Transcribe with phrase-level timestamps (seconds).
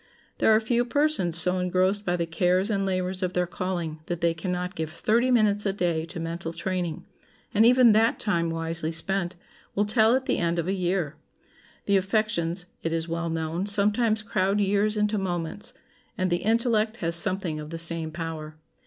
[0.39, 4.19] There are few persons so engrossed by the cares and labors of their calling that
[4.19, 7.05] they can not give thirty minutes a day to mental training;
[7.53, 9.35] and even that time, wisely spent,
[9.75, 11.17] will tell at the end of a year.
[11.85, 15.71] The affections, it is well known, sometimes crowd years into moments;
[16.17, 18.55] and the intellect has something of the same power.